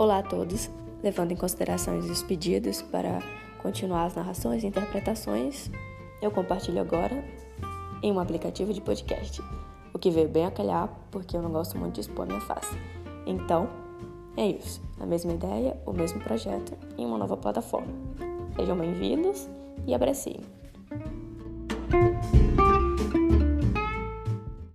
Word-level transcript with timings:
Olá 0.00 0.20
a 0.20 0.22
todos, 0.22 0.70
levando 1.02 1.32
em 1.32 1.36
consideração 1.36 1.98
os 1.98 2.22
pedidos 2.22 2.80
para 2.80 3.18
continuar 3.62 4.06
as 4.06 4.14
narrações 4.14 4.64
e 4.64 4.66
interpretações, 4.66 5.70
eu 6.22 6.30
compartilho 6.30 6.80
agora 6.80 7.22
em 8.02 8.10
um 8.10 8.18
aplicativo 8.18 8.72
de 8.72 8.80
podcast, 8.80 9.42
o 9.92 9.98
que 9.98 10.10
veio 10.10 10.26
bem 10.26 10.46
a 10.46 10.50
calhar 10.50 10.88
porque 11.10 11.36
eu 11.36 11.42
não 11.42 11.52
gosto 11.52 11.76
muito 11.76 11.96
de 11.96 12.00
expor 12.00 12.26
minha 12.26 12.40
face. 12.40 12.74
Então, 13.26 13.68
é 14.38 14.46
isso, 14.46 14.80
a 14.98 15.04
mesma 15.04 15.34
ideia, 15.34 15.76
o 15.84 15.92
mesmo 15.92 16.18
projeto 16.18 16.72
em 16.96 17.04
uma 17.04 17.18
nova 17.18 17.36
plataforma. 17.36 17.92
Sejam 18.56 18.78
bem-vindos 18.78 19.50
e 19.86 19.92
abreciem. 19.92 20.40